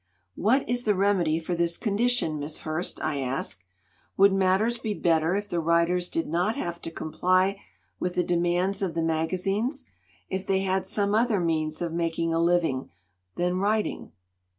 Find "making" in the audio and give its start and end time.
11.93-12.33